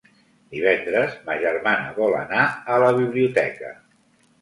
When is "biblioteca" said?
3.01-3.75